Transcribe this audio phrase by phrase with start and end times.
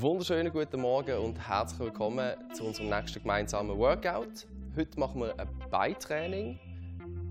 [0.00, 4.46] wunderschönen guten Morgen und herzlich willkommen zu unserem nächsten gemeinsamen Workout.
[4.76, 6.60] Heute machen wir ein Beintraining.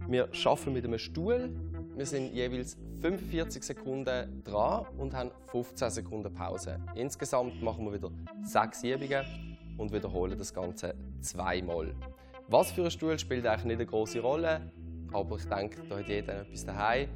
[0.10, 1.50] Wir arbeiten mit einem Stuhl.
[1.96, 6.78] Wir sind jeweils 45 Sekunden dran und haben 15 Sekunden Pause.
[6.96, 8.11] Insgesamt machen wir wieder
[8.43, 11.96] 6 Übungen und wiederholen das Ganze zweimal.
[12.50, 14.71] Was für ein Stuhl spielt eigentlich nicht eine große Rolle,
[15.14, 17.07] aber ich denke, da hat jeder etwas daheim.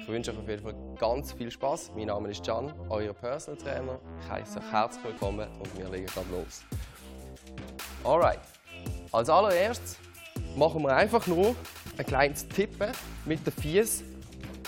[0.00, 1.92] Ich wünsche euch auf jeden Fall ganz viel Spaß.
[1.94, 3.98] Mein Name ist Can, euer Personal Trainer.
[4.20, 6.62] Ich heiße euch herzlich willkommen und wir legen gerade los.
[8.04, 8.40] Alright,
[9.12, 9.98] als allererstes
[10.56, 11.54] machen wir einfach nur
[11.96, 12.90] ein kleines Tippen
[13.24, 14.06] mit den Füßen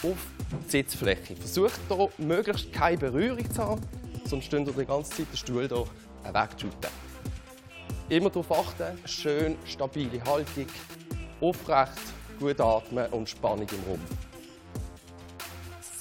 [0.02, 0.16] auf
[0.66, 1.36] die Sitzfläche.
[1.36, 3.80] Versucht hier möglichst keine Berührung zu haben,
[4.24, 5.84] sonst steht ihr die ganze Zeit den Stuhl hier
[6.34, 6.90] wegzuschütten.
[8.08, 10.66] Immer darauf achten, schön stabile Haltung,
[11.40, 12.00] aufrecht,
[12.38, 14.29] gut atmen und Spannung im Rumpf.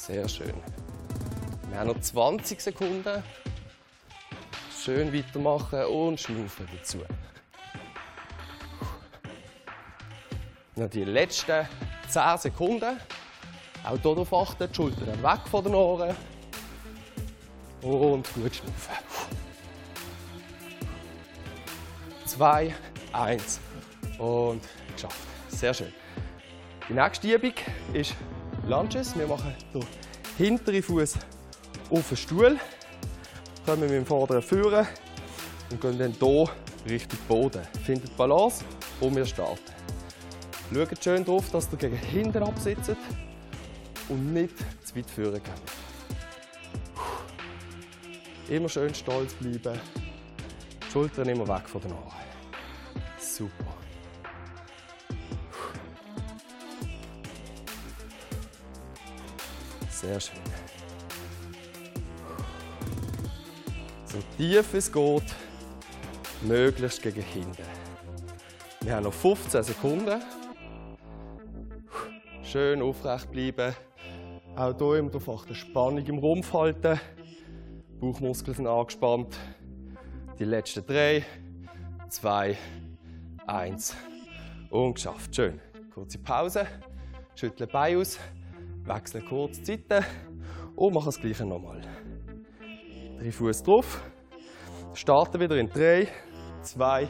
[0.09, 0.53] Sehr schön.
[1.69, 3.21] Wir haben noch 20 Sekunden.
[4.75, 6.97] Schön weitermachen und schnaufen dazu.
[10.75, 11.67] Noch die letzten
[12.07, 12.99] 10 Sekunden.
[13.83, 16.16] Auch hier darauf achten, die Schultern weg von den Ohren.
[17.83, 18.95] Und gut schnaufen.
[22.25, 22.73] 2,
[23.13, 23.59] 1
[24.17, 25.19] und geschafft.
[25.49, 25.94] Sehr schön.
[26.89, 27.53] Die nächste Übung
[27.94, 28.16] ist
[28.70, 29.17] Lunges.
[29.17, 29.84] Wir machen den
[30.38, 31.16] hinteren Fuß
[31.89, 32.59] auf den Stuhl,
[33.66, 34.86] kommen mit dem vorderen führen
[35.72, 36.48] und gehen dann hier
[36.88, 37.64] Richtung Boden.
[37.84, 38.64] Findet Balance
[39.02, 39.73] und wir starten.
[40.72, 42.95] Schaut schön darauf, dass ihr gegen hinten absitzt
[44.08, 45.44] und nicht zu weit führen geht.
[48.56, 49.80] Immer schön stolz bleiben.
[50.86, 52.14] Die Schultern immer weg von den Ohren.
[53.17, 53.78] Super.
[60.02, 60.39] Sehr schön.
[64.06, 65.35] So tief es geht,
[66.41, 67.63] möglichst gegen hinten.
[68.79, 70.22] Wir haben noch 15 Sekunden.
[72.44, 73.75] Schön aufrecht bleiben.
[74.56, 76.97] Auch hier immer darauf achten, Spannung im Rumpf halten.
[78.00, 79.35] Bauchmuskeln sind angespannt.
[80.40, 81.25] Die letzten drei,
[82.07, 82.57] zwei,
[83.46, 83.97] eins
[84.69, 85.35] und geschafft.
[85.35, 85.59] Schön.
[85.94, 86.68] Kurze Pause.
[87.35, 88.18] Schütteln Bein aus.
[88.89, 90.03] Wechseln kurz die Seite
[90.75, 91.81] und machen das gleiche nochmal.
[93.19, 94.01] Drei Fuß drauf.
[94.95, 96.07] Starten wieder in 3,
[96.63, 97.07] 2,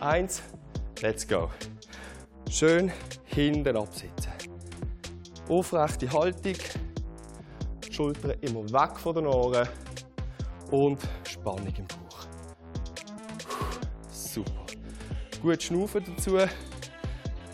[0.00, 0.42] 1.
[1.02, 1.50] Let's go.
[2.48, 2.90] Schön
[3.26, 4.32] hinten absitzen.
[5.48, 6.54] Aufrechte Haltung.
[7.90, 9.68] Schultern immer weg von den Ohren.
[10.70, 12.26] Und Spannung im Bauch.
[14.08, 14.64] Super.
[15.42, 16.38] Gut schnaufen dazu.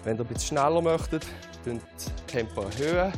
[0.04, 1.26] Wenn ihr ein bisschen schneller möchtet,
[2.28, 3.12] Tempo erhöhen.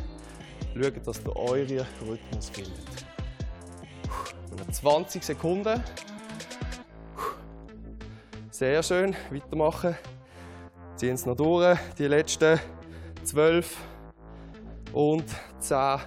[0.75, 3.05] Schaut, dass ihr euren Rhythmus findet.
[4.57, 5.83] Noch 20 Sekunden.
[8.49, 9.15] Sehr schön.
[9.29, 9.95] Weitermachen.
[10.95, 11.77] Ziehen es noch durch.
[11.99, 12.59] Die letzten
[13.23, 13.77] 12
[14.93, 15.25] und
[15.59, 15.99] 10,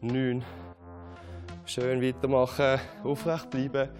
[0.00, 0.44] 9.
[1.66, 2.80] Schön weitermachen.
[3.04, 3.90] Aufrecht bleiben.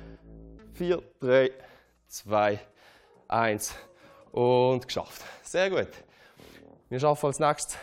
[0.72, 1.50] 4, 3,
[2.08, 2.60] 2,
[3.28, 3.74] 1.
[4.32, 5.22] Und geschafft.
[5.42, 5.90] Sehr gut.
[6.88, 7.78] Wir arbeiten als nächstes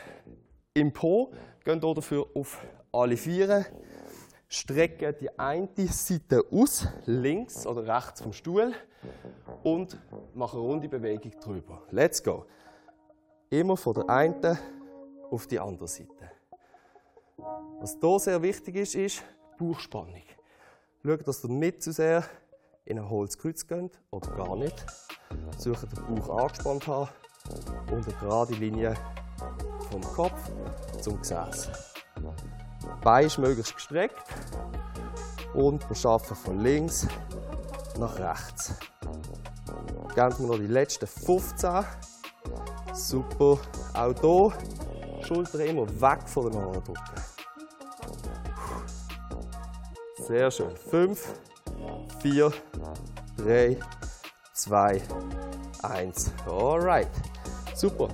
[0.73, 1.31] im Po.
[1.69, 3.63] Gehen hier dafür auf alle Viere.
[4.47, 8.73] Strecken die eine Seite aus, links oder rechts vom Stuhl
[9.61, 9.95] und
[10.33, 11.83] machen eine runde Bewegung drüber.
[11.91, 12.47] Let's go.
[13.51, 14.57] Immer von der einen
[15.29, 16.31] auf die andere Seite.
[17.81, 19.23] Was hier sehr wichtig ist, ist
[19.59, 20.23] Bauchspannung.
[21.03, 22.23] Schaut, dass ihr nicht zu sehr
[22.85, 24.83] in ein Holzkreuz geht oder gar nicht.
[25.59, 27.09] Sucht den Bauch angespannt haben
[27.91, 28.95] und eine gerade Linie
[29.91, 30.51] vom Kopf
[31.01, 31.69] zum Gesäß.
[33.01, 34.17] Bein ist möglichst gestreckt
[35.53, 37.07] und wir arbeiten von links
[37.97, 38.75] nach rechts.
[40.15, 41.85] Geben wir noch die letzten 15.
[42.93, 43.57] Super.
[43.93, 47.03] Auch hier Schulter immer weg von den Ohren drücken.
[50.27, 50.75] Sehr schön.
[50.75, 51.33] 5,
[52.21, 52.51] 4,
[53.37, 53.79] 3,
[54.53, 55.01] 2,
[55.83, 56.31] 1.
[56.47, 57.09] Alright.
[57.75, 58.09] Super.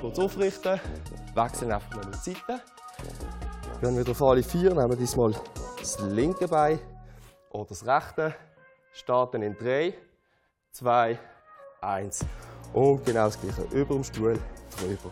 [0.00, 0.80] Kurz aufrichten.
[1.34, 2.62] Wechseln einfach mal die Seite.
[3.80, 4.72] Gehen wieder auf alle vier.
[4.74, 5.34] Nehmen diesmal
[5.78, 6.78] das linke Bein
[7.50, 8.34] oder das rechte.
[8.92, 9.94] Starten in 3,
[10.72, 11.18] 2,
[11.80, 12.24] 1.
[12.72, 13.62] Und genau das gleiche.
[13.72, 14.38] Über dem Stuhl
[14.78, 15.10] drüber.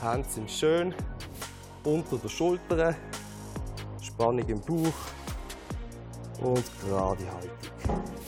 [0.00, 0.94] Hände sind schön
[1.84, 2.94] unter der Schulter,
[4.00, 4.92] Spannung im Bauch
[6.40, 8.21] und gerade Haltung.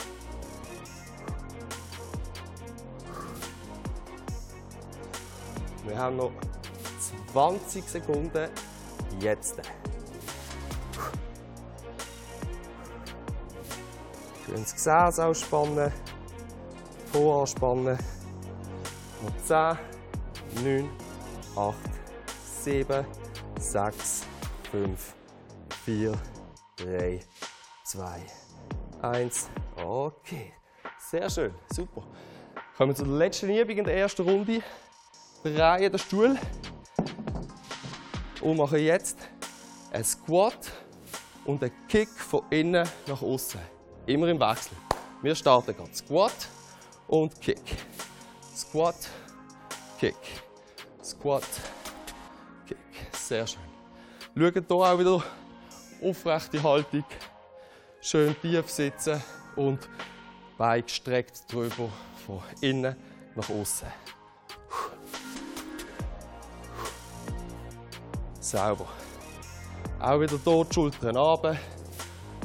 [5.94, 6.32] Wir haben noch
[7.32, 8.48] 20 Sekunden.
[9.20, 9.60] Jetzt.
[14.44, 15.92] Schön das Gesäß ausspannen.
[17.12, 17.96] Voranspannen.
[19.22, 20.90] Noch 10, 9,
[21.54, 21.76] 8,
[22.64, 23.06] 7,
[23.60, 24.26] 6,
[24.72, 25.14] 5,
[25.84, 26.12] 4,
[26.74, 27.20] 3,
[27.84, 28.22] 2,
[29.00, 29.48] 1.
[29.76, 30.54] Okay.
[30.98, 31.54] Sehr schön.
[31.72, 32.02] Super.
[32.76, 34.60] Kommen wir zur letzten Übung in der ersten Runde.
[35.44, 36.38] Drehen den Stuhl.
[38.40, 39.18] Und machen jetzt
[39.92, 40.72] einen Squat
[41.44, 43.60] und einen Kick von innen nach außen.
[44.06, 44.76] Immer im Wechsel.
[45.20, 46.48] Wir starten gerade Squat
[47.08, 47.60] und Kick.
[48.56, 48.96] Squat,
[49.98, 50.16] Kick.
[51.02, 51.46] Squat,
[52.66, 52.78] Kick.
[53.12, 53.60] Sehr schön.
[54.34, 55.22] Schaut hier auch wieder
[56.02, 57.04] aufrechte Haltung.
[58.00, 59.22] Schön tief sitzen
[59.56, 59.90] und
[60.56, 61.90] Beine gestreckt drüber
[62.26, 62.96] von innen
[63.34, 64.03] nach außen.
[68.54, 68.86] Sauber.
[69.98, 71.56] Auch wieder die Schultern runter.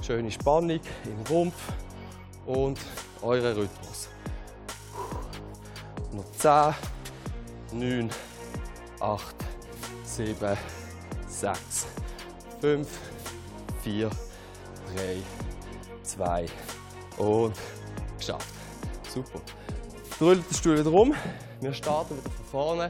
[0.02, 1.54] Schöne Spannung im Rumpf
[2.48, 2.80] und
[3.22, 4.10] euren Rhythmus.
[6.12, 6.74] Noch 10,
[7.80, 8.10] 9,
[9.00, 9.36] 8,
[10.04, 10.58] 7,
[11.28, 11.88] 6,
[12.60, 12.88] 5,
[13.84, 14.16] 4, 3,
[16.02, 16.46] 2
[17.20, 17.54] und
[18.18, 18.48] geschafft.
[19.14, 19.42] Super.
[20.18, 21.14] Drüllt den Stuhl wieder um.
[21.62, 22.90] Wir starten wieder von vorne.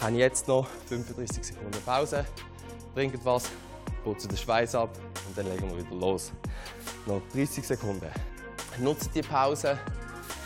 [0.00, 2.24] Haben jetzt noch 35 Sekunden Pause.
[2.96, 3.50] Trinken was,
[4.04, 4.88] putzen den Schweiß ab
[5.28, 6.32] und dann legen wir wieder los.
[7.04, 8.08] Noch 30 Sekunden.
[8.78, 9.78] Nutzt die Pause,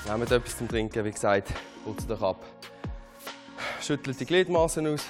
[0.05, 1.52] nehmt etwas zum Trinken, wie gesagt,
[1.85, 2.44] putzt euch ab.
[3.81, 5.05] Schüttelt die Gliedmaßen aus,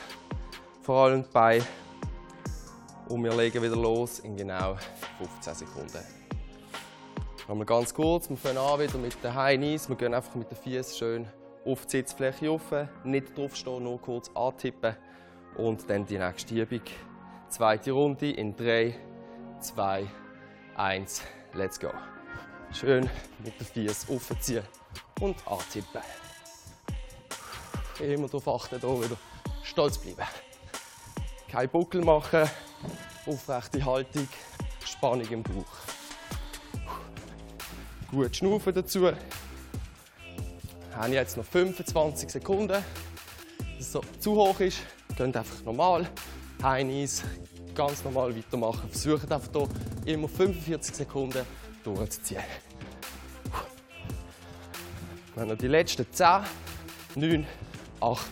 [0.83, 1.65] vor allem die Beine.
[3.09, 4.77] Und wir legen wieder los in genau
[5.17, 6.05] 15 Sekunden.
[7.49, 9.89] Nochmal ganz kurz, wir fangen an wieder mit den High Knees.
[9.89, 11.27] Wir gehen einfach mit den Füßen schön
[11.65, 12.71] auf die Sitzfläche rauf,
[13.03, 14.95] nicht draufstehen, nur kurz antippen.
[15.57, 16.83] Und dann die nächste Übung.
[17.51, 18.95] Zweite Runde in 3,
[19.61, 20.07] 2,
[20.77, 21.23] 1,
[21.55, 21.89] let's go.
[22.73, 23.11] Schön
[23.43, 24.63] mit den Füßen aufziehen
[25.21, 26.01] und antippen.
[27.99, 29.17] Immer darauf achten, hier wieder
[29.65, 30.29] stolz bleiben.
[31.51, 32.49] Kein Buckel machen,
[33.27, 34.29] aufrechte Haltung,
[34.87, 35.67] Spannung im Bauch.
[38.13, 39.03] Gut schnaufen dazu.
[39.03, 39.17] Wir
[40.95, 42.85] haben jetzt noch 25 Sekunden.
[43.59, 44.79] Wenn es so zu hoch ist,
[45.17, 46.09] geht einfach normal.
[46.63, 47.23] Heinis,
[47.75, 48.89] ganz normal weitermachen.
[48.91, 49.49] Versucht einfach
[50.05, 51.47] hier immer 45 Sekunden
[51.83, 52.43] durchzuziehen.
[55.37, 56.43] Haben noch die letzten 10,
[57.15, 57.47] 9,
[58.01, 58.27] 8,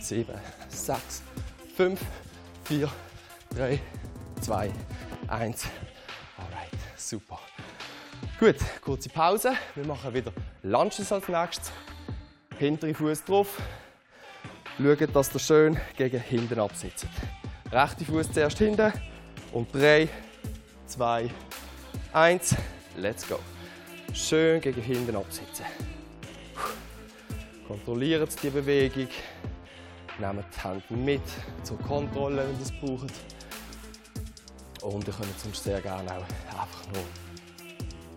[0.00, 0.34] 7,
[0.68, 1.22] 6,
[1.76, 2.00] 5,
[2.64, 2.88] 4,
[3.56, 3.80] 3,
[4.40, 4.72] 2,
[5.28, 5.66] 1.
[6.38, 7.40] Alright, super.
[8.38, 9.54] Gut, kurze Pause.
[9.74, 11.72] Wir machen wieder Lunges als nächstes.
[12.58, 13.60] Hintere Fuß drauf.
[14.78, 17.06] Schaut, dass ihr schön gegen hinten absitzt.
[17.72, 18.92] Rechte Fuß zuerst hinten.
[19.52, 20.08] Und 3,
[20.86, 21.30] 2,
[22.12, 22.54] 1.
[22.96, 23.38] Let's go.
[24.12, 25.66] Schön gegen hinten absitzen.
[27.66, 29.08] Kontrolliert die Bewegung.
[30.18, 31.22] Nehmt die Hände mit
[31.62, 33.12] zur Kontrolle, wenn ihr es braucht.
[34.82, 37.02] Und ihr könnt sonst sehr gerne auch einfach nur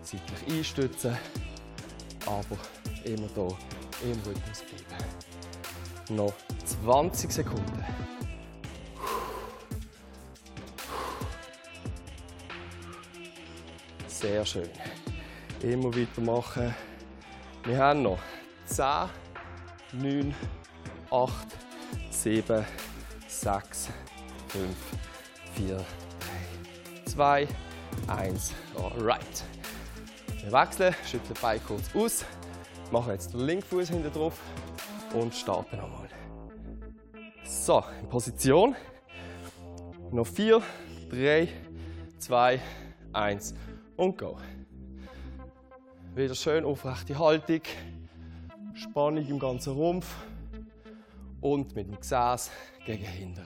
[0.02, 1.16] seitlich einstützen,
[2.26, 2.56] aber
[3.04, 6.16] immer hier im Rhythmus bleiben.
[6.16, 6.32] Noch
[6.84, 7.79] 20 Sekunden.
[14.20, 14.68] Sehr schön.
[15.62, 16.74] Immer weitermachen.
[17.64, 18.18] Wir haben noch
[18.66, 18.84] 10,
[19.94, 20.34] 9,
[21.10, 21.32] 8,
[22.10, 22.66] 7,
[23.26, 23.88] 6,
[24.48, 24.66] 5,
[25.54, 25.84] 4, 3,
[27.06, 27.48] 2,
[28.08, 28.52] 1.
[28.76, 29.44] Alright.
[30.42, 32.26] Wir wechseln, schütteln die Beine kurz aus,
[32.90, 34.38] machen jetzt den linken Fuß hinten drauf
[35.14, 36.10] und starten nochmal.
[37.44, 38.76] So, in Position.
[40.12, 40.60] Noch 4,
[41.08, 41.48] 3,
[42.18, 42.60] 2,
[43.14, 43.54] 1
[44.00, 44.38] und go.
[46.14, 47.60] Wieder schön aufrechte Haltung,
[48.72, 50.06] Spannung im ganzen Rumpf
[51.42, 52.50] und mit dem Gesäß
[52.86, 53.44] gegen hinten.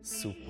[0.00, 0.40] Super.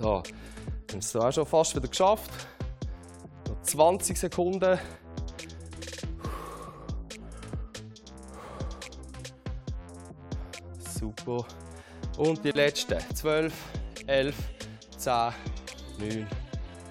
[0.00, 0.22] So,
[0.86, 2.30] dann hast du auch schon fast wieder geschafft.
[3.48, 4.78] Noch 20 Sekunden.
[11.02, 11.44] Super.
[12.16, 13.52] Und die letzten 12,
[14.06, 14.36] 11,
[14.98, 15.14] 10,
[15.98, 16.26] 9,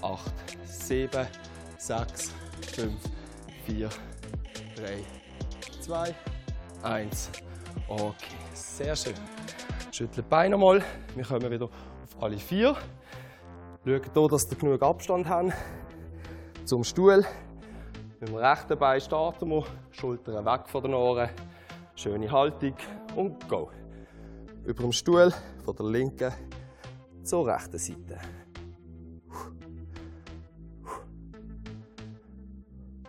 [0.02, 0.34] 8,
[0.66, 1.28] 7,
[1.78, 2.34] 6,
[2.76, 2.94] 5,
[3.66, 3.90] 4,
[4.76, 5.04] 3,
[5.80, 6.16] 2,
[6.84, 7.30] 1.
[7.88, 8.16] Okay,
[8.54, 9.14] sehr schön.
[9.94, 10.84] Schüttle die Beine mal.
[11.16, 11.72] Wir kommen wieder auf
[12.24, 12.76] alle vier.
[13.86, 15.54] Schaut hier, dass ihr genug Abstand habt
[16.66, 17.26] zum Stuhl.
[18.20, 21.30] Mit dem rechten Bein starten wir, Schultern weg von den Ohren.
[21.96, 22.76] Schöne Haltung
[23.16, 23.70] und go.
[24.66, 26.32] Über dem Stuhl von der linken
[27.24, 28.20] zur rechten Seite.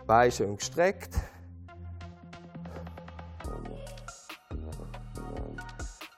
[0.05, 1.15] Beine schön gestreckt.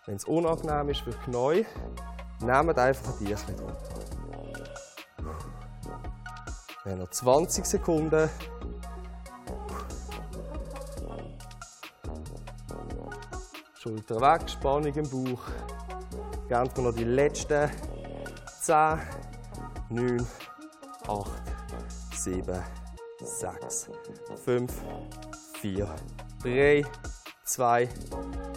[0.06, 1.65] Wenn es unangenehm ist für die Knie,
[2.42, 3.86] nehmt einfach ein drunter.
[6.84, 8.30] Wir haben noch 20 Sekunden.
[13.86, 15.44] Schulter weg, Spannung im Bauch.
[16.50, 17.70] Geben wir noch die letzten
[18.62, 19.00] 10,
[19.92, 20.27] 9,
[21.08, 21.32] 8,
[22.15, 22.63] 7,
[23.22, 23.92] 6,
[24.44, 24.74] 5,
[25.62, 25.96] 4,
[26.42, 26.86] 3,
[27.44, 27.89] 2,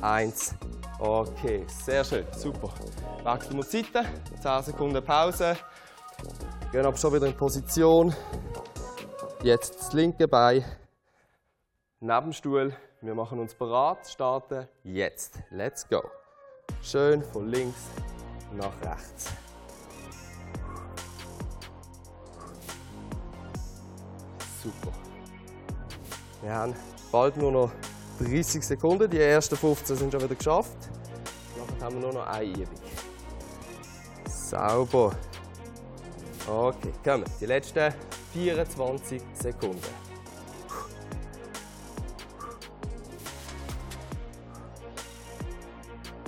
[0.00, 0.54] 1.
[0.98, 2.72] Okay, sehr schön, super.
[3.22, 4.08] Wechseln wir die Seite,
[4.40, 5.58] 10 Sekunden Pause.
[6.72, 8.14] Gehen aber schon wieder in Position.
[9.42, 10.64] Jetzt das linke Bein
[12.00, 12.74] neben dem Stuhl.
[13.00, 15.38] Wir machen uns bereit, starten jetzt.
[15.50, 16.02] Let's go.
[16.82, 17.78] Schön von links
[18.56, 19.30] nach rechts.
[24.60, 24.92] Super.
[26.42, 26.74] Wir haben
[27.12, 27.70] bald nur noch
[28.18, 29.08] 30 Sekunden.
[29.08, 30.90] Die ersten 15 sind schon wieder geschafft.
[31.56, 32.80] Nachher haben wir nur noch eine Übung.
[34.26, 35.12] Sauber.
[36.48, 37.26] Okay, kommen.
[37.40, 37.94] Die letzten
[38.32, 39.97] 24 Sekunden.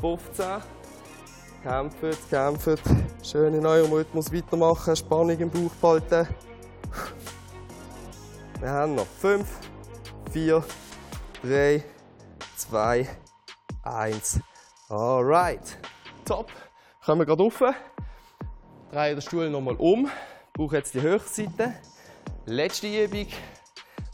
[0.01, 0.63] Fünfzehn.
[1.63, 2.81] Kämpft, kämpft.
[3.23, 4.97] Schön in eurem Rhythmus weitermachen.
[4.97, 6.27] Spannung im Bauch behalten.
[8.61, 9.47] Wir haben noch 5,
[10.33, 10.65] 4,
[11.43, 11.85] 3,
[12.57, 13.09] 2,
[13.83, 14.41] 1.
[14.89, 15.79] Alright.
[16.25, 16.51] Top.
[17.05, 17.63] Kommen wir gerade rauf.
[18.91, 20.07] Drehen den Stuhl nochmal um.
[20.07, 21.75] Ich brauche jetzt die Höchstseite.
[22.47, 23.27] Letzte Übung.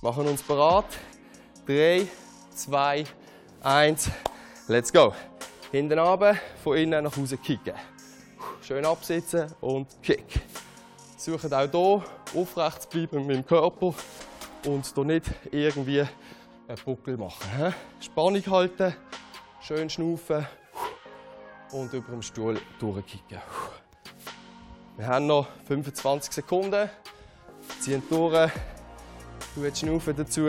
[0.02, 0.84] Machen uns bereit.
[1.66, 2.06] 3,
[2.54, 3.04] 2,
[3.62, 4.10] 1.
[4.68, 5.12] Let's go.
[5.72, 7.74] Hinten runter, von innen nach außen kicken.
[8.62, 10.40] Schön absitzen und kick.
[11.16, 13.94] Suchen auch hier aufrecht zu bleiben mit dem Körper
[14.66, 17.74] und hier nicht irgendwie einen Buckel machen.
[18.00, 18.94] Spannung halten,
[19.60, 20.46] schön schnaufen
[21.72, 23.40] und über dem Stuhl durchkicken.
[24.96, 26.88] Wir haben noch 25 Sekunden.
[27.80, 28.50] Ziehen durch,
[29.54, 30.48] gut schnaufen dazu,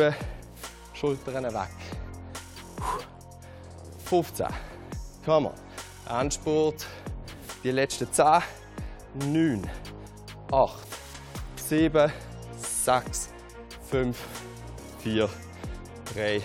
[0.93, 1.69] Schultern weg.
[4.05, 4.47] 15.
[5.27, 5.53] Come on.
[6.21, 6.87] Endspurt.
[7.61, 8.41] Die letzten 10.
[9.25, 9.69] 9,
[10.51, 10.87] 8,
[11.55, 12.11] 7,
[12.55, 13.29] 6,
[13.89, 14.17] 5,
[14.99, 15.29] 4,
[16.13, 16.41] 3,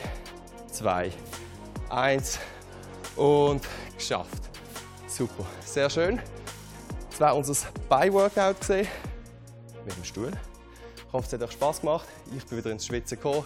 [0.71, 1.13] 2,
[1.91, 2.39] 1
[3.17, 3.63] und
[3.97, 4.43] geschafft.
[5.07, 6.21] Super, sehr schön.
[7.11, 7.55] Das war unser
[7.89, 10.33] Bye-Workout mit dem Stuhl.
[10.97, 12.09] Ich hoffe, es hat euch Spaß gemacht.
[12.35, 13.45] Ich bin wieder ins Schwitzen gekommen.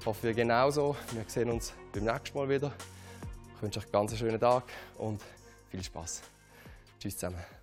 [0.00, 0.96] Ich hoffe, ihr genauso.
[1.12, 2.72] Wir sehen uns beim nächsten Mal wieder.
[3.56, 4.64] Ich wünsche euch einen ganz schönen Tag
[4.98, 5.22] und
[5.70, 6.22] viel Spaß.
[7.00, 7.55] Tschüss zusammen.